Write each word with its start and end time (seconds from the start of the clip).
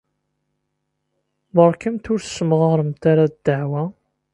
Beṛkamt 1.55 2.05
ur 2.13 2.19
ssemɣaremt 2.21 3.03
ara 3.11 3.25
ddeɛwa. 3.33 3.83